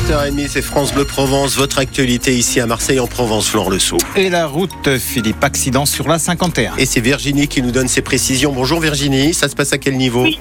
7h30, 0.00 0.48
c'est 0.48 0.60
France 0.60 0.92
Bleu 0.92 1.06
Provence, 1.06 1.56
votre 1.56 1.78
actualité 1.78 2.36
ici 2.36 2.60
à 2.60 2.66
Marseille 2.66 3.00
en 3.00 3.06
Provence, 3.06 3.48
Flore 3.48 3.70
Le 3.70 3.78
Sceau. 3.78 3.96
Et 4.14 4.28
la 4.28 4.46
route, 4.46 4.98
Philippe, 4.98 5.42
accident 5.42 5.86
sur 5.86 6.06
la 6.06 6.18
51. 6.18 6.76
Et 6.76 6.84
c'est 6.84 7.00
Virginie 7.00 7.48
qui 7.48 7.62
nous 7.62 7.70
donne 7.70 7.88
ses 7.88 8.02
précisions. 8.02 8.52
Bonjour 8.52 8.78
Virginie, 8.80 9.32
ça 9.32 9.48
se 9.48 9.56
passe 9.56 9.72
à 9.72 9.78
quel 9.78 9.96
niveau? 9.96 10.24
Oui. 10.24 10.38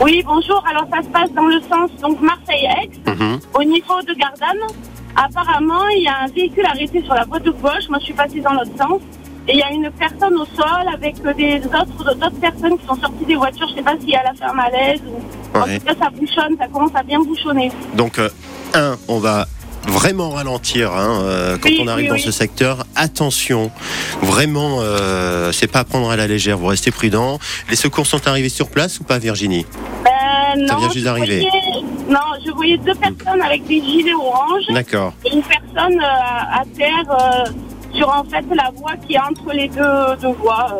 Oui, 0.00 0.24
bonjour. 0.26 0.64
Alors 0.68 0.86
ça 0.92 1.02
se 1.02 1.08
passe 1.08 1.30
dans 1.36 1.46
le 1.46 1.60
sens 1.70 1.88
donc 2.02 2.20
Marseille-Aix, 2.20 2.90
Mhm. 3.06 3.38
au 3.54 3.62
niveau 3.62 4.02
de 4.08 4.12
Gardanne. 4.14 4.66
Apparemment, 5.14 5.86
il 5.96 6.02
y 6.02 6.08
a 6.08 6.22
un 6.24 6.26
véhicule 6.26 6.66
arrêté 6.66 7.00
sur 7.04 7.14
la 7.14 7.24
voie 7.26 7.38
de 7.38 7.50
gauche. 7.50 7.88
Moi, 7.90 7.98
je 8.00 8.06
suis 8.06 8.14
passée 8.14 8.40
dans 8.40 8.52
l'autre 8.54 8.72
sens. 8.76 9.00
Et 9.48 9.52
il 9.54 9.58
y 9.58 9.62
a 9.62 9.70
une 9.72 9.90
personne 9.98 10.34
au 10.34 10.44
sol 10.44 10.84
avec 10.92 11.14
des 11.36 11.60
autres 11.66 12.14
d'autres 12.14 12.40
personnes 12.40 12.76
qui 12.78 12.86
sont 12.86 12.94
sorties 13.00 13.24
des 13.26 13.34
voitures. 13.36 13.68
Je 13.70 13.76
sais 13.76 13.82
pas 13.82 13.94
si 14.00 14.12
elle 14.12 14.26
a 14.26 14.34
fait 14.34 14.44
un 14.44 14.52
malaise 14.52 15.00
ou. 15.06 15.58
En 15.58 15.62
tout 15.62 15.84
cas, 15.84 15.94
ça 16.00 16.10
bouchonne, 16.10 16.56
ça 16.58 16.68
commence 16.68 16.92
à 16.94 17.02
bien 17.02 17.18
bouchonner. 17.20 17.72
Donc, 17.94 18.18
euh, 18.18 18.28
un, 18.74 18.98
on 19.08 19.18
va 19.18 19.46
vraiment 19.88 20.30
ralentir 20.30 20.92
hein, 20.92 21.20
euh, 21.22 21.58
quand 21.58 21.68
Oui, 21.68 21.78
on 21.82 21.88
arrive 21.88 22.04
oui, 22.04 22.08
dans 22.08 22.14
oui. 22.16 22.20
ce 22.20 22.30
secteur. 22.30 22.84
Attention, 22.96 23.70
vraiment, 24.22 24.78
euh, 24.80 25.52
c'est 25.52 25.66
pas 25.66 25.80
à 25.80 25.84
prendre 25.84 26.10
à 26.10 26.16
la 26.16 26.26
légère, 26.26 26.58
vous 26.58 26.66
restez 26.66 26.90
prudent. 26.90 27.38
Les 27.70 27.76
secours 27.76 28.06
sont 28.06 28.26
arrivés 28.28 28.48
sur 28.48 28.68
place 28.68 29.00
ou 29.00 29.04
pas 29.04 29.18
Virginie? 29.18 29.66
Euh, 30.06 30.60
non, 30.68 30.78
vient 30.78 30.90
juste 30.90 31.04
d'arriver. 31.04 31.46
Non, 32.08 32.18
je 32.44 32.50
voyais 32.52 32.76
deux 32.78 32.94
personnes 32.94 33.40
avec 33.42 33.66
des 33.66 33.80
gilets 33.80 34.14
orange 34.14 34.64
D'accord. 34.70 35.12
et 35.24 35.34
une 35.34 35.42
personne 35.42 36.00
euh, 36.00 36.60
à 36.60 36.62
terre 36.76 37.46
sur 37.94 38.08
en 38.08 38.24
fait 38.24 38.44
la 38.54 38.70
voie 38.76 38.92
qui 39.06 39.14
est 39.14 39.18
entre 39.18 39.52
les 39.52 39.68
deux, 39.68 40.16
deux 40.20 40.34
voies. 40.40 40.76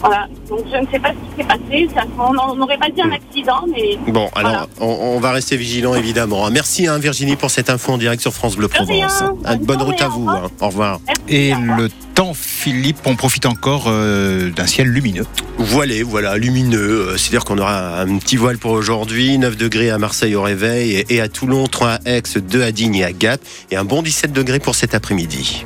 Voilà. 0.00 0.26
Donc 0.48 0.60
je 0.72 0.76
ne 0.76 0.86
sais 0.90 0.98
pas 0.98 1.10
ce 1.10 1.14
qui 1.14 1.42
s'est 1.42 1.48
passé. 1.48 1.88
Ça, 1.94 2.02
on 2.18 2.54
n'aurait 2.56 2.78
pas 2.78 2.88
dit 2.90 3.02
un 3.02 3.10
accident, 3.10 3.64
mais 3.70 3.98
Bon, 4.12 4.28
alors 4.34 4.52
Voilà. 4.52 4.66
on, 4.80 5.16
on 5.16 5.20
va 5.20 5.32
rester 5.32 5.56
vigilant 5.56 5.94
évidemment. 5.94 6.46
hein. 6.46 6.50
Merci 6.50 6.86
hein, 6.86 6.98
Virginie 6.98 7.36
pour 7.36 7.50
cette 7.50 7.70
info 7.70 7.92
en 7.92 7.98
direct 7.98 8.20
sur 8.22 8.32
France 8.32 8.56
Bleu. 8.56 8.68
Provence. 8.68 9.22
Ah, 9.44 9.56
Bonne 9.56 9.64
bonne 9.64 9.82
route 9.82 10.00
à 10.02 10.08
vous. 10.08 10.28
hein. 10.28 10.48
Au 10.60 10.66
revoir. 10.68 11.00
merci, 11.06 11.22
Et 11.28 11.52
au 11.52 11.56
revoir. 11.58 11.78
le 11.78 11.88
temps, 12.14 12.34
Philippe, 12.34 12.98
on 13.04 13.16
profite 13.16 13.46
encore 13.46 13.84
euh, 13.88 14.50
d'un 14.50 14.66
ciel 14.66 14.88
lumineux. 14.88 15.26
Voilé, 15.58 16.02
voilà, 16.02 16.36
lumineux. 16.36 17.08
Euh, 17.10 17.16
C'est-à-dire 17.16 17.44
qu'on 17.44 17.58
aura 17.58 18.00
un 18.00 18.18
petit 18.18 18.36
voile 18.36 18.58
pour 18.58 18.72
aujourd'hui, 18.72 19.38
9 19.38 19.56
degrés 19.56 19.90
à 19.90 19.98
Marseille 19.98 20.34
au 20.34 20.42
réveil 20.42 20.92
et, 20.94 21.14
et 21.16 21.20
à 21.20 21.28
Toulon, 21.28 21.66
3 21.66 21.88
à 21.88 21.98
Aix, 22.06 22.22
2 22.36 22.62
à 22.62 22.72
Digne 22.72 22.96
et 22.96 23.04
à 23.04 23.12
Gap 23.12 23.40
et 23.70 23.76
un 23.76 23.84
bon 23.84 24.02
17 24.02 24.32
degrés 24.32 24.58
pour 24.60 24.74
cet 24.74 24.94
après-midi. 24.94 25.64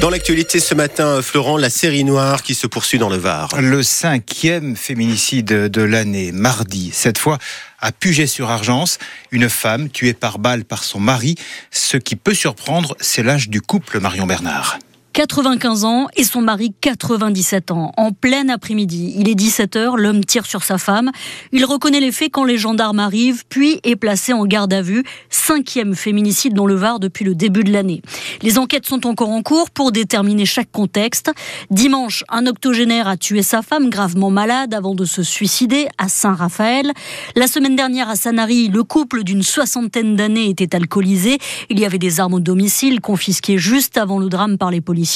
Dans 0.00 0.10
l'actualité 0.10 0.60
ce 0.60 0.76
matin, 0.76 1.22
Florent, 1.22 1.56
la 1.56 1.70
série 1.70 2.04
noire 2.04 2.44
qui 2.44 2.54
se 2.54 2.68
poursuit 2.68 2.98
dans 2.98 3.08
le 3.08 3.16
Var. 3.16 3.60
Le 3.60 3.82
cinquième 3.82 4.76
féminicide 4.76 5.46
de 5.46 5.82
l'année, 5.82 6.30
mardi. 6.30 6.90
Cette 6.92 7.18
fois, 7.18 7.38
à 7.80 7.90
Puget-sur-Argence, 7.90 8.98
une 9.32 9.48
femme 9.48 9.88
tuée 9.88 10.14
par 10.14 10.38
balle 10.38 10.64
par 10.64 10.84
son 10.84 11.00
mari. 11.00 11.34
Ce 11.72 11.96
qui 11.96 12.14
peut 12.14 12.34
surprendre, 12.34 12.96
c'est 13.00 13.24
l'âge 13.24 13.48
du 13.48 13.60
couple 13.60 13.98
Marion 13.98 14.26
Bernard. 14.26 14.78
95 15.18 15.84
ans 15.84 16.06
et 16.14 16.22
son 16.22 16.42
mari 16.42 16.72
97 16.80 17.72
ans. 17.72 17.90
En 17.96 18.12
plein 18.12 18.48
après-midi, 18.50 19.14
il 19.18 19.28
est 19.28 19.34
17h, 19.34 19.96
l'homme 19.96 20.24
tire 20.24 20.46
sur 20.46 20.62
sa 20.62 20.78
femme. 20.78 21.10
Il 21.50 21.64
reconnaît 21.64 21.98
les 21.98 22.12
faits 22.12 22.30
quand 22.30 22.44
les 22.44 22.56
gendarmes 22.56 23.00
arrivent, 23.00 23.42
puis 23.48 23.80
est 23.82 23.96
placé 23.96 24.32
en 24.32 24.46
garde 24.46 24.72
à 24.72 24.80
vue. 24.80 25.02
Cinquième 25.28 25.96
féminicide 25.96 26.54
dans 26.54 26.66
le 26.66 26.76
Var 26.76 27.00
depuis 27.00 27.24
le 27.24 27.34
début 27.34 27.64
de 27.64 27.72
l'année. 27.72 28.00
Les 28.42 28.58
enquêtes 28.58 28.86
sont 28.86 29.08
encore 29.08 29.30
en 29.30 29.42
cours 29.42 29.70
pour 29.70 29.90
déterminer 29.90 30.46
chaque 30.46 30.70
contexte. 30.70 31.32
Dimanche, 31.72 32.22
un 32.28 32.46
octogénaire 32.46 33.08
a 33.08 33.16
tué 33.16 33.42
sa 33.42 33.62
femme 33.62 33.90
gravement 33.90 34.30
malade 34.30 34.72
avant 34.72 34.94
de 34.94 35.04
se 35.04 35.24
suicider 35.24 35.88
à 35.98 36.08
Saint-Raphaël. 36.08 36.92
La 37.34 37.48
semaine 37.48 37.74
dernière 37.74 38.08
à 38.08 38.14
Sanary, 38.14 38.68
le 38.68 38.84
couple 38.84 39.24
d'une 39.24 39.42
soixantaine 39.42 40.14
d'années 40.14 40.48
était 40.48 40.76
alcoolisé. 40.76 41.38
Il 41.70 41.80
y 41.80 41.84
avait 41.84 41.98
des 41.98 42.20
armes 42.20 42.34
au 42.34 42.40
domicile 42.40 43.00
confisquées 43.00 43.58
juste 43.58 43.98
avant 43.98 44.20
le 44.20 44.28
drame 44.28 44.58
par 44.58 44.70
les 44.70 44.80
policiers. 44.80 45.07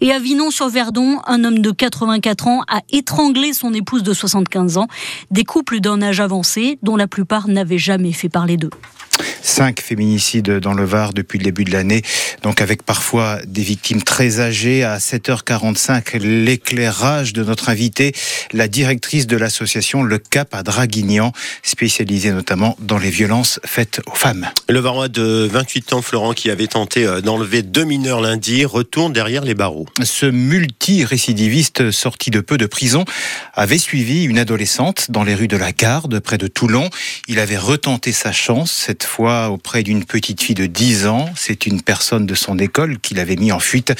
Et 0.00 0.12
à 0.12 0.18
Vinon-sur-Verdon, 0.18 1.20
un 1.26 1.44
homme 1.44 1.58
de 1.60 1.70
84 1.70 2.46
ans 2.48 2.62
a 2.68 2.80
étranglé 2.90 3.52
son 3.52 3.72
épouse 3.72 4.02
de 4.02 4.12
75 4.12 4.78
ans. 4.78 4.86
Des 5.30 5.44
couples 5.44 5.80
d'un 5.80 6.02
âge 6.02 6.20
avancé 6.20 6.78
dont 6.82 6.96
la 6.96 7.06
plupart 7.06 7.48
n'avaient 7.48 7.78
jamais 7.78 8.12
fait 8.12 8.28
parler 8.28 8.56
d'eux. 8.56 8.70
Cinq 9.50 9.80
féminicides 9.80 10.60
dans 10.60 10.74
le 10.74 10.84
Var 10.84 11.12
depuis 11.12 11.36
le 11.36 11.44
début 11.44 11.64
de 11.64 11.72
l'année, 11.72 12.02
donc 12.44 12.60
avec 12.60 12.84
parfois 12.84 13.40
des 13.48 13.62
victimes 13.62 14.00
très 14.00 14.38
âgées. 14.38 14.84
À 14.84 14.98
7h45, 14.98 16.18
l'éclairage 16.18 17.32
de 17.32 17.42
notre 17.42 17.68
invitée, 17.68 18.12
la 18.52 18.68
directrice 18.68 19.26
de 19.26 19.36
l'association 19.36 20.04
Le 20.04 20.18
Cap 20.18 20.54
à 20.54 20.62
Draguignan, 20.62 21.32
spécialisée 21.64 22.30
notamment 22.30 22.76
dans 22.78 22.96
les 22.96 23.10
violences 23.10 23.58
faites 23.64 24.00
aux 24.06 24.14
femmes. 24.14 24.48
Le 24.68 24.78
Varois 24.78 25.08
de 25.08 25.48
28 25.50 25.94
ans, 25.94 26.02
Florent, 26.02 26.32
qui 26.32 26.48
avait 26.48 26.68
tenté 26.68 27.04
euh, 27.04 27.20
d'enlever 27.20 27.62
deux 27.62 27.84
mineurs 27.84 28.20
lundi, 28.20 28.64
retourne 28.64 29.12
derrière 29.12 29.42
les 29.42 29.54
barreaux. 29.54 29.86
Ce 30.04 30.26
multirécidiviste 30.26 31.90
sorti 31.90 32.30
de 32.30 32.38
peu 32.40 32.56
de 32.56 32.66
prison 32.66 33.04
avait 33.54 33.78
suivi 33.78 34.22
une 34.22 34.38
adolescente 34.38 35.10
dans 35.10 35.24
les 35.24 35.34
rues 35.34 35.48
de 35.48 35.56
la 35.56 35.72
Garde, 35.72 36.20
près 36.20 36.38
de 36.38 36.46
Toulon. 36.46 36.88
Il 37.26 37.40
avait 37.40 37.58
retenté 37.58 38.12
sa 38.12 38.30
chance, 38.30 38.70
cette 38.70 39.02
fois 39.02 39.39
auprès 39.48 39.82
d'une 39.82 40.04
petite 40.04 40.42
fille 40.42 40.54
de 40.54 40.66
10 40.66 41.06
ans. 41.06 41.30
C'est 41.36 41.66
une 41.66 41.80
personne 41.80 42.26
de 42.26 42.34
son 42.34 42.58
école 42.58 42.98
qui 42.98 43.14
l'avait 43.14 43.36
mis 43.36 43.52
en 43.52 43.60
fuite. 43.60 43.94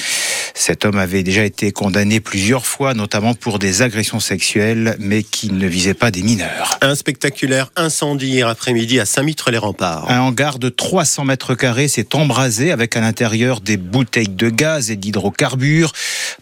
Cet 0.55 0.85
homme 0.85 0.99
avait 0.99 1.23
déjà 1.23 1.45
été 1.45 1.73
condamné 1.73 2.21
plusieurs 2.21 2.67
fois, 2.67 2.93
notamment 2.93 3.35
pour 3.35 3.59
des 3.59 3.83
agressions 3.83 4.21
sexuelles, 4.21 4.97
mais 4.99 5.23
qui 5.23 5.51
ne 5.51 5.67
visait 5.67 5.95
pas 5.95 6.11
des 6.11 6.23
mineurs. 6.23 6.79
Un 6.83 6.95
spectaculaire 6.95 7.71
incendie 7.77 8.29
hier 8.29 8.49
après-midi 8.49 9.01
à 9.01 9.07
Saint-Mitre-les-Remparts. 9.07 10.11
Un 10.11 10.21
hangar 10.21 10.59
de 10.59 10.69
300 10.69 11.25
mètres 11.25 11.55
carrés 11.55 11.89
s'est 11.89 12.15
embrasé 12.15 12.73
avec 12.73 12.97
à 12.97 13.01
l'intérieur 13.01 13.61
des 13.61 13.77
bouteilles 13.77 14.29
de 14.29 14.51
gaz 14.51 14.91
et 14.91 14.97
d'hydrocarbures. 14.97 15.93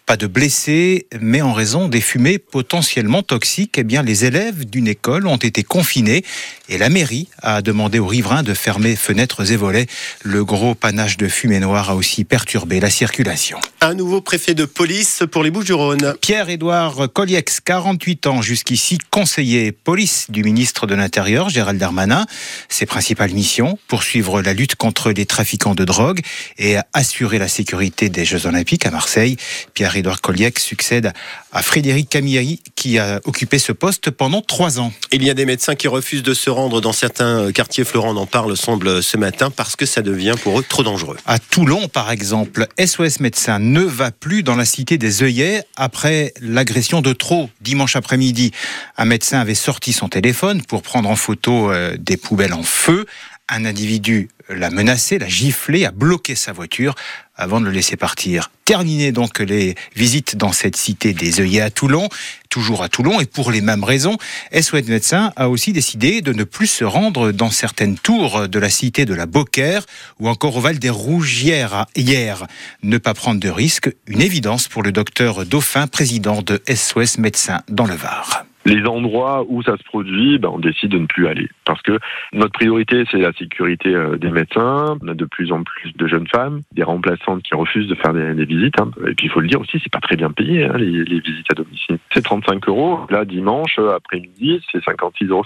Pas 0.06 0.16
de 0.16 0.26
blessés, 0.26 1.06
mais 1.20 1.42
en 1.42 1.52
raison 1.52 1.88
des 1.88 2.00
fumées 2.00 2.38
potentiellement 2.38 3.22
toxiques, 3.22 3.76
eh 3.78 3.84
bien, 3.84 4.02
les 4.02 4.24
élèves 4.24 4.64
d'une 4.64 4.88
école 4.88 5.26
ont 5.26 5.36
été 5.36 5.62
confinés 5.62 6.24
et 6.68 6.78
la 6.78 6.88
mairie 6.88 7.28
a 7.42 7.62
demandé 7.62 7.98
aux 7.98 8.06
riverains 8.06 8.42
de 8.42 8.54
fermer 8.54 8.87
fenêtres 8.96 9.52
et 9.52 9.56
volets. 9.56 9.86
Le 10.22 10.44
gros 10.44 10.74
panache 10.74 11.16
de 11.16 11.28
fumée 11.28 11.60
noire 11.60 11.90
a 11.90 11.96
aussi 11.96 12.24
perturbé 12.24 12.80
la 12.80 12.90
circulation. 12.90 13.58
Un 13.80 13.94
nouveau 13.94 14.20
préfet 14.20 14.54
de 14.54 14.64
police 14.64 15.22
pour 15.30 15.42
les 15.42 15.50
Bouches-du-Rhône. 15.50 16.14
Pierre-Édouard 16.20 17.12
Colliex, 17.12 17.60
48 17.60 18.26
ans, 18.26 18.42
jusqu'ici 18.42 18.98
conseiller 19.10 19.72
police 19.72 20.26
du 20.30 20.42
ministre 20.42 20.86
de 20.86 20.94
l'Intérieur, 20.94 21.48
Gérald 21.48 21.78
Darmanin. 21.78 22.26
Ses 22.68 22.86
principales 22.86 23.32
missions, 23.32 23.78
poursuivre 23.88 24.42
la 24.42 24.54
lutte 24.54 24.76
contre 24.76 25.10
les 25.10 25.26
trafiquants 25.26 25.74
de 25.74 25.84
drogue 25.84 26.20
et 26.58 26.76
assurer 26.92 27.38
la 27.38 27.48
sécurité 27.48 28.08
des 28.08 28.24
Jeux 28.24 28.46
Olympiques 28.46 28.86
à 28.86 28.90
Marseille. 28.90 29.36
Pierre-Édouard 29.74 30.20
Colliex 30.20 30.62
succède 30.62 31.12
à 31.52 31.62
Frédéric 31.62 32.08
Camilleri, 32.08 32.60
qui 32.74 32.98
a 32.98 33.20
occupé 33.24 33.58
ce 33.58 33.72
poste 33.72 34.10
pendant 34.10 34.42
trois 34.42 34.80
ans. 34.80 34.92
Il 35.12 35.22
y 35.24 35.30
a 35.30 35.34
des 35.34 35.46
médecins 35.46 35.74
qui 35.74 35.88
refusent 35.88 36.22
de 36.22 36.34
se 36.34 36.50
rendre 36.50 36.80
dans 36.80 36.92
certains 36.92 37.52
quartiers. 37.52 37.84
Florent 37.84 38.16
en 38.16 38.26
parle, 38.26 38.56
ce 39.02 39.16
matin, 39.16 39.50
parce 39.50 39.76
que 39.76 39.86
ça 39.86 40.02
devient 40.02 40.34
pour 40.42 40.58
eux 40.60 40.64
trop 40.66 40.82
dangereux. 40.82 41.16
À 41.26 41.38
Toulon, 41.38 41.88
par 41.88 42.10
exemple, 42.10 42.66
SOS 42.78 43.20
Médecins 43.20 43.58
ne 43.58 43.80
va 43.80 44.10
plus 44.10 44.42
dans 44.42 44.56
la 44.56 44.64
cité 44.64 44.98
des 44.98 45.22
œillets 45.22 45.64
après 45.76 46.32
l'agression 46.40 47.00
de 47.00 47.12
trop 47.12 47.50
dimanche 47.60 47.96
après-midi. 47.96 48.52
Un 48.96 49.04
médecin 49.04 49.40
avait 49.40 49.54
sorti 49.54 49.92
son 49.92 50.08
téléphone 50.08 50.62
pour 50.62 50.82
prendre 50.82 51.08
en 51.08 51.16
photo 51.16 51.70
euh, 51.70 51.96
des 51.98 52.16
poubelles 52.16 52.54
en 52.54 52.62
feu. 52.62 53.06
Un 53.48 53.64
individu 53.64 54.28
l'a 54.50 54.70
menacé, 54.70 55.18
l'a 55.18 55.28
giflé, 55.28 55.84
a 55.84 55.90
bloqué 55.90 56.34
sa 56.34 56.52
voiture 56.52 56.94
avant 57.34 57.60
de 57.60 57.66
le 57.66 57.70
laisser 57.70 57.96
partir. 57.96 58.50
Terminé 58.64 59.12
donc 59.12 59.38
les 59.38 59.74
visites 59.94 60.36
dans 60.36 60.52
cette 60.52 60.76
cité 60.76 61.14
des 61.14 61.40
œillets 61.40 61.62
à 61.62 61.70
Toulon, 61.70 62.08
toujours 62.50 62.82
à 62.82 62.88
Toulon, 62.88 63.20
et 63.20 63.26
pour 63.26 63.50
les 63.50 63.60
mêmes 63.60 63.84
raisons, 63.84 64.18
SOS 64.52 64.84
Médecins 64.88 65.32
a 65.36 65.48
aussi 65.48 65.72
décidé 65.72 66.20
de 66.20 66.32
ne 66.32 66.44
plus 66.44 66.66
se 66.66 66.84
rendre 66.84 67.32
dans 67.32 67.50
certaines 67.50 67.96
tours 67.96 68.48
de 68.48 68.58
la 68.58 68.68
cité 68.68 69.06
de 69.06 69.14
la 69.14 69.26
Beaucaire 69.26 69.86
ou 70.18 70.28
encore 70.28 70.56
au 70.56 70.60
Val 70.60 70.78
des 70.78 70.90
Rougières 70.90 71.86
hier. 71.96 72.46
Ne 72.82 72.98
pas 72.98 73.14
prendre 73.14 73.40
de 73.40 73.48
risques, 73.48 73.90
une 74.06 74.20
évidence 74.20 74.68
pour 74.68 74.82
le 74.82 74.92
docteur 74.92 75.46
Dauphin, 75.46 75.86
président 75.86 76.42
de 76.42 76.60
SOS 76.68 77.18
Médecins 77.18 77.62
dans 77.68 77.86
le 77.86 77.94
Var. 77.94 78.47
Les 78.68 78.86
endroits 78.86 79.44
où 79.48 79.62
ça 79.62 79.76
se 79.78 79.82
produit, 79.84 80.38
ben, 80.38 80.50
on 80.52 80.58
décide 80.58 80.90
de 80.90 80.98
ne 80.98 81.06
plus 81.06 81.26
aller. 81.26 81.48
Parce 81.64 81.80
que 81.82 81.98
notre 82.32 82.52
priorité, 82.52 83.04
c'est 83.10 83.18
la 83.18 83.32
sécurité 83.32 83.94
euh, 83.94 84.18
des 84.18 84.30
médecins. 84.30 84.96
On 85.02 85.08
a 85.08 85.14
de 85.14 85.24
plus 85.24 85.52
en 85.52 85.62
plus 85.62 85.96
de 85.96 86.06
jeunes 86.06 86.28
femmes, 86.28 86.62
des 86.72 86.82
remplaçantes 86.82 87.42
qui 87.42 87.54
refusent 87.54 87.88
de 87.88 87.94
faire 87.94 88.12
des, 88.12 88.44
visites. 88.44 88.78
Hein. 88.78 88.90
Et 89.06 89.14
puis 89.14 89.26
il 89.26 89.30
faut 89.30 89.40
le 89.40 89.48
dire 89.48 89.60
aussi, 89.60 89.80
c'est 89.82 89.92
pas 89.92 90.00
très 90.00 90.16
bien 90.16 90.30
payé, 90.30 90.64
hein, 90.64 90.76
les, 90.76 91.02
visites 91.02 91.50
à 91.50 91.54
domicile. 91.54 91.98
C'est 92.12 92.22
35 92.22 92.68
euros. 92.68 93.00
Là, 93.08 93.24
dimanche, 93.24 93.78
après-midi, 93.78 94.60
c'est 94.70 94.84
56,50 94.84 95.28
euros. 95.28 95.44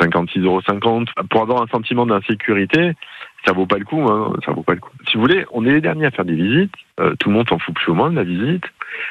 56,50 0.00 0.44
euros. 0.44 1.04
Pour 1.30 1.42
avoir 1.42 1.62
un 1.62 1.66
sentiment 1.66 2.06
d'insécurité, 2.06 2.92
ça 3.44 3.52
vaut 3.52 3.66
pas 3.66 3.78
le 3.78 3.84
coup. 3.84 4.00
Hein, 4.02 4.32
ça 4.44 4.52
vaut 4.52 4.62
pas 4.62 4.74
le 4.74 4.80
coup. 4.80 4.92
Si 5.08 5.16
vous 5.16 5.22
voulez, 5.22 5.44
on 5.52 5.64
est 5.66 5.72
les 5.72 5.80
derniers 5.80 6.06
à 6.06 6.10
faire 6.10 6.24
des 6.24 6.34
visites. 6.34 6.74
Euh, 7.00 7.14
tout 7.18 7.28
le 7.28 7.34
monde 7.34 7.48
s'en 7.48 7.58
fout 7.58 7.74
plus 7.74 7.90
ou 7.90 7.94
moins 7.94 8.10
de 8.10 8.16
la 8.16 8.24
visite. 8.24 8.64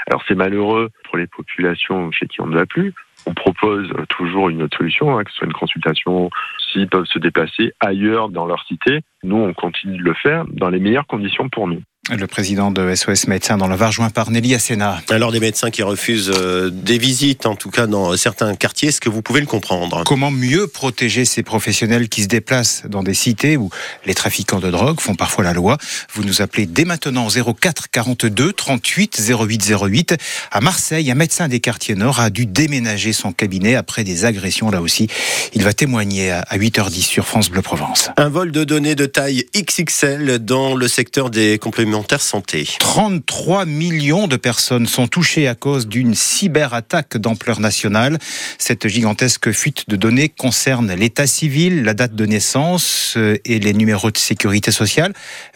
Alors 0.07 0.23
c'est 0.27 0.35
malheureux 0.35 0.89
pour 1.05 1.17
les 1.17 1.27
populations 1.27 2.11
chez 2.11 2.27
qui 2.27 2.41
on 2.41 2.47
ne 2.47 2.55
va 2.55 2.65
plus. 2.65 2.93
On 3.25 3.33
propose 3.33 3.91
toujours 4.09 4.49
une 4.49 4.63
autre 4.63 4.77
solution, 4.77 5.17
hein, 5.17 5.23
que 5.23 5.31
ce 5.31 5.37
soit 5.37 5.47
une 5.47 5.53
consultation, 5.53 6.29
s'ils 6.71 6.87
peuvent 6.87 7.05
se 7.05 7.19
déplacer 7.19 7.73
ailleurs 7.79 8.29
dans 8.29 8.45
leur 8.45 8.63
cité. 8.65 9.01
Nous, 9.23 9.37
on 9.37 9.53
continue 9.53 9.97
de 9.97 10.03
le 10.03 10.13
faire 10.13 10.45
dans 10.47 10.69
les 10.69 10.79
meilleures 10.79 11.07
conditions 11.07 11.49
pour 11.49 11.67
nous. 11.67 11.81
Le 12.11 12.27
président 12.27 12.69
de 12.69 12.93
SOS 12.93 13.27
Médecins 13.27 13.55
dans 13.55 13.67
le 13.67 13.77
Var, 13.77 13.93
joint 13.93 14.09
par 14.09 14.29
Nelly 14.29 14.53
Asséna. 14.55 15.01
Alors 15.09 15.31
des 15.31 15.39
médecins 15.39 15.71
qui 15.71 15.83
refusent 15.83 16.33
euh, 16.35 16.69
des 16.69 16.97
visites, 16.97 17.45
en 17.45 17.55
tout 17.55 17.69
cas 17.69 17.87
dans 17.87 18.17
certains 18.17 18.55
quartiers, 18.55 18.89
est-ce 18.89 18.99
que 18.99 19.07
vous 19.07 19.21
pouvez 19.21 19.39
le 19.39 19.45
comprendre? 19.45 20.03
Comment 20.05 20.29
mieux 20.29 20.67
protéger 20.67 21.23
ces 21.23 21.43
professionnels 21.43 22.09
qui 22.09 22.23
se 22.23 22.27
déplacent 22.27 22.83
dans 22.89 23.03
des 23.03 23.13
cités 23.13 23.55
où 23.55 23.69
les 24.05 24.13
trafiquants 24.15 24.59
de 24.59 24.69
drogue 24.69 24.99
font 24.99 25.15
parfois 25.15 25.45
la 25.45 25.53
loi? 25.53 25.77
Vous 26.13 26.25
nous 26.25 26.41
appelez 26.41 26.65
dès 26.65 26.83
maintenant 26.83 27.29
04 27.29 27.89
42 27.89 28.51
38 28.51 29.21
08 29.39 29.73
08. 29.81 30.15
À 30.51 30.59
Marseille, 30.59 31.09
un 31.09 31.15
médecin 31.15 31.47
des 31.47 31.61
quartiers 31.61 31.95
nord 31.95 32.19
a 32.19 32.29
dû 32.29 32.45
déménager 32.45 33.13
son 33.13 33.31
cabinet 33.31 33.75
après 33.75 34.03
des 34.03 34.25
agressions 34.25 34.69
là 34.69 34.81
aussi. 34.81 35.07
Il 35.53 35.63
va 35.63 35.71
témoigner 35.71 36.31
à 36.31 36.57
8h10 36.57 37.03
sur 37.03 37.25
France 37.25 37.49
Bleu 37.49 37.61
Provence. 37.61 38.09
Un 38.17 38.27
vol 38.27 38.51
de 38.51 38.65
données 38.65 38.95
de 38.95 39.05
taille 39.05 39.45
XXL 39.55 40.39
dans 40.39 40.75
le 40.75 40.89
secteur 40.89 41.29
des 41.29 41.57
compléments 41.59 41.92
santé. 42.19 42.67
33 42.79 43.65
millions 43.65 44.27
de 44.27 44.35
personnes 44.35 44.87
sont 44.87 45.07
touchées 45.07 45.47
à 45.47 45.55
cause 45.55 45.87
d'une 45.87 46.15
cyberattaque 46.15 47.17
d'ampleur 47.17 47.59
nationale. 47.59 48.17
Cette 48.57 48.87
gigantesque 48.87 49.51
fuite 49.51 49.89
de 49.89 49.95
données 49.95 50.29
concerne 50.29 50.93
l'état 50.93 51.27
civil, 51.27 51.83
la 51.83 51.93
date 51.93 52.15
de 52.15 52.25
naissance 52.25 53.13
euh, 53.17 53.37
et 53.45 53.59
les 53.59 53.73
numéros 53.73 54.11
de 54.11 54.17
sécurité 54.17 54.71
sociale, 54.71 55.13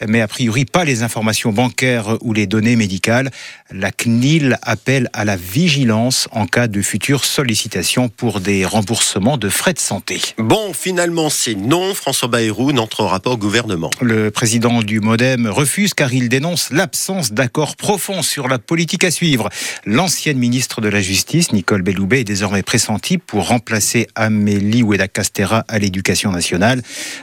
mais 0.08 0.22
a 0.22 0.28
priori 0.28 0.66
pas 0.66 0.86
les 0.86 1.04
informations 1.04 1.52
bancaires 1.52 2.18
ou 2.22 2.34
les 2.34 2.48
données 2.48 2.76
médicales. 2.76 3.32
La 3.72 3.92
CNIL 3.92 4.58
appelle 4.62 5.10
à 5.14 5.26
la 5.26 5.36
vigilance 5.36 6.28
en 6.32 6.46
cas 6.46 6.68
de 6.68 6.82
future 6.82 7.26
sollicitation 7.26 8.10
pour 8.10 8.40
des 8.40 8.66
remboursements 8.66 9.38
de 9.38 9.50
frais 9.50 9.74
de 9.74 9.80
santé. 9.80 10.22
Bon, 10.38 10.74
finalement, 10.74 11.30
c'est 11.30 11.56
non. 11.56 11.94
François 11.94 12.28
Bayrou 12.28 12.72
n'entrera 12.72 13.20
pas 13.20 13.32
au 13.32 13.38
gouvernement. 13.38 13.90
Le 14.02 14.32
président 14.32 14.82
du 14.82 15.00
Modem 15.00 15.48
refuse 15.48 15.94
car 15.94 16.14
il 16.14 16.27
dénonce 16.30 16.72
l'absence 16.72 17.32
d'accord 17.32 17.76
profond 17.76 18.22
sur 18.22 18.48
la 18.48 18.60
politique 18.60 19.04
à 19.04 19.12
suivre. 19.12 19.50
L'ancienne 19.86 20.38
ministre 20.38 20.82
de 20.82 20.90
la 20.90 21.02
Justice, 21.02 21.52
Nicole 21.52 21.82
Belloubet, 21.82 22.22
est 22.22 22.24
désormais 22.24 22.64
pressentie 22.64 23.18
pour 23.18 23.48
remplacer 23.48 24.08
Amélie 24.16 24.84
Oueda-Castera 24.84 25.66
à 25.68 25.80
l'éducation 25.80 26.32
nationale. 26.32 26.82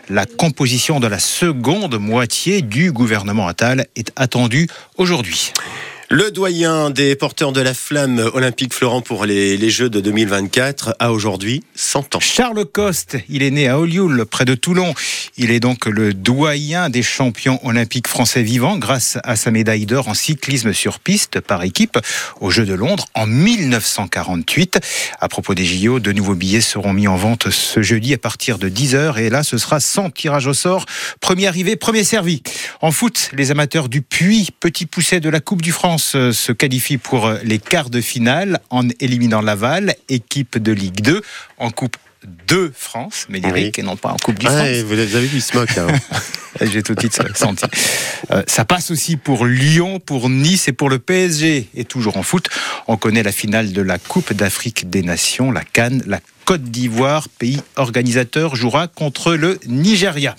La 0.09 0.27
composition 0.27 1.01
de 1.01 1.07
la 1.07 1.19
seconde 1.19 1.99
moitié 1.99 2.63
du 2.63 2.93
gouvernement 2.93 3.49
Attal 3.49 3.87
est 3.97 4.13
attendue 4.17 4.69
aujourd'hui. 4.97 5.53
Le 6.11 6.31
doyen 6.31 6.91
des 6.91 7.17
porteurs 7.17 7.53
de 7.53 7.63
la 7.63 7.73
flamme 7.73 8.19
olympique 8.35 8.75
Florent 8.75 9.01
pour 9.01 9.25
les, 9.25 9.71
Jeux 9.71 9.89
de 9.89 10.01
2024 10.01 10.97
a 10.99 11.13
aujourd'hui 11.13 11.65
100 11.75 12.17
ans. 12.17 12.21
Charles 12.21 12.67
Coste, 12.67 13.17
il 13.31 13.43
est 13.43 13.51
né 13.51 13.69
à 13.69 13.79
Olioul, 13.79 14.27
près 14.27 14.45
de 14.45 14.55
Toulon. 14.55 14.93
Il 15.39 15.51
est 15.51 15.61
donc 15.61 15.87
le 15.87 16.13
doyen 16.13 16.91
des 16.91 17.03
champions 17.03 17.59
olympiques 17.67 18.07
français 18.07 18.43
vivants 18.43 18.77
grâce 18.77 19.17
à 19.25 19.35
sa 19.35 19.51
médaille 19.51 19.87
d'or 19.87 20.09
en 20.09 20.15
cyclisme 20.15 20.75
sur 20.75 21.01
piste 21.01 21.41
par 21.41 21.63
équipe 21.63 21.99
aux 22.41 22.51
Jeux 22.51 22.67
de 22.67 22.75
Londres 22.75 23.07
en 23.15 23.27
1948. 23.27 24.81
À 25.21 25.29
propos 25.29 25.55
des 25.55 25.65
JO, 25.65 26.01
de 26.01 26.13
nouveaux 26.13 26.35
billets 26.35 26.61
seront 26.61 26.93
mis 26.93 27.09
en 27.09 27.17
vente 27.17 27.51
ce 27.51 27.81
jeudi 27.81 28.13
à 28.13 28.19
partir 28.19 28.59
de 28.59 28.69
10h 28.69 29.19
et 29.19 29.31
là 29.31 29.43
ce 29.43 29.57
sera 29.57 29.81
sans 29.81 30.11
tirage 30.11 30.47
au 30.47 30.55
sort. 30.55 30.85
Premier 31.21 31.47
arrivé, 31.47 31.77
premier 31.77 32.05
servi. 32.05 32.43
En 32.83 32.93
foot, 32.93 33.31
les 33.33 33.51
amateurs 33.51 33.89
du 33.89 34.03
Puy, 34.03 34.51
petit 34.61 34.85
pousset 34.85 35.21
de 35.21 35.31
la 35.31 35.41
Coupe 35.41 35.63
du 35.63 35.73
France 35.73 35.94
euh, 36.15 36.33
se 36.33 36.53
qualifie 36.53 36.99
pour 36.99 37.27
euh, 37.27 37.39
les 37.45 37.59
quarts 37.59 37.91
de 37.91 38.01
finale 38.01 38.61
en 38.71 38.89
éliminant 39.01 39.41
Laval, 39.41 39.95
équipe 40.09 40.59
de 40.59 40.73
Ligue 40.73 41.01
2, 41.01 41.23
en 41.59 41.71
Coupe 41.71 41.97
de 42.47 42.73
France, 42.75 43.27
mais 43.29 43.41
oui. 43.45 43.71
et 43.77 43.83
non 43.83 43.97
pas 43.97 44.11
en 44.11 44.17
Coupe 44.17 44.39
du 44.39 44.47
France. 44.47 44.69
Vous 44.85 44.93
avez 44.93 45.27
vu, 45.27 45.39
il 45.39 45.59
hein. 45.79 45.87
J'ai 46.61 46.83
tout 46.83 46.95
de 46.95 47.01
suite 47.01 47.21
senti. 47.35 47.67
Euh, 48.31 48.43
ça 48.47 48.65
passe 48.65 48.91
aussi 48.91 49.17
pour 49.17 49.45
Lyon, 49.45 50.01
pour 50.01 50.31
Nice 50.31 50.69
et 50.69 50.73
pour 50.73 50.89
le 50.89 50.99
PSG. 50.99 51.69
Et 51.75 51.85
toujours 51.85 52.17
en 52.17 52.23
foot, 52.23 52.49
on 52.87 52.97
connaît 52.97 53.23
la 53.23 53.33
finale 53.33 53.73
de 53.73 53.83
la 53.83 53.99
Coupe 53.99 54.33
d'Afrique 54.33 54.89
des 54.89 55.03
Nations, 55.03 55.51
la 55.51 55.65
Cannes, 55.65 56.03
la 56.07 56.21
Côte 56.45 56.65
d'Ivoire, 56.65 57.29
pays 57.29 57.61
organisateur, 57.77 58.55
jouera 58.55 58.87
contre 58.89 59.35
le 59.35 59.59
Nigeria. 59.67 60.37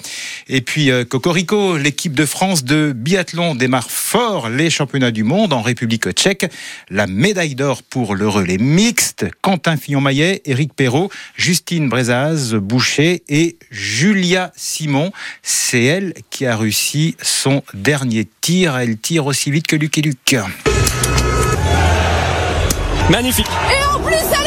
Et 0.48 0.62
puis 0.62 0.92
euh, 0.92 1.04
Cocorico, 1.04 1.78
l'équipe 1.78 2.14
de 2.14 2.26
France 2.26 2.64
de 2.64 2.94
biathlon 2.96 3.56
démarre 3.56 3.90
fort 3.90 4.50
les 4.50 4.70
championnats 4.70 5.12
du 5.12 5.24
monde 5.24 5.54
en 5.54 5.62
République 5.62 6.12
tchèque. 6.12 6.52
La 6.90 7.08
médaille 7.08 7.56
d'or 7.56 7.82
pour 7.82 8.16
le 8.16 8.28
relais 8.28 8.58
mixte, 8.58 9.26
Quentin 9.42 9.78
Fillon-Maillet, 9.78 10.44
Éric 10.46 10.74
Perrault, 10.74 11.10
Justine 11.36 11.90
Brezaz, 11.90 12.54
Boucher 12.54 13.24
et 13.28 13.58
Julia 13.72 14.52
Simon. 14.56 15.12
C'est 15.42 15.84
elle 15.84 16.14
qui 16.30 16.46
a 16.46 16.56
réussi 16.56 17.16
son 17.22 17.64
dernier 17.74 18.28
tir. 18.42 18.78
Elle 18.78 18.98
tire 18.98 19.26
aussi 19.26 19.50
vite 19.50 19.68
que 19.68 19.76
Luc 19.76 19.98
et 19.98 20.02
Luc. 20.02 20.36
Magnifique. 23.10 23.48
Et 23.72 23.96
en 23.96 24.00
plus, 24.00 24.16
elle 24.16 24.45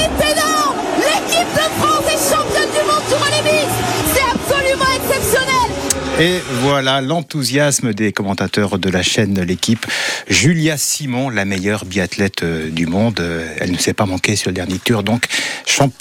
Et 6.20 6.40
voilà 6.62 7.00
l'enthousiasme 7.00 7.94
des 7.94 8.12
commentateurs 8.12 8.80
de 8.80 8.90
la 8.90 9.04
chaîne 9.04 9.40
L'équipe. 9.40 9.86
Julia 10.28 10.76
Simon, 10.76 11.30
la 11.30 11.44
meilleure 11.44 11.84
biathlète 11.84 12.42
euh, 12.42 12.70
du 12.70 12.86
monde. 12.86 13.20
Euh, 13.20 13.46
elle 13.60 13.70
ne 13.70 13.78
s'est 13.78 13.94
pas 13.94 14.04
manquée 14.04 14.34
sur 14.34 14.50
le 14.50 14.54
dernier 14.54 14.78
tour, 14.78 15.04
donc 15.04 15.26
championne. 15.64 15.94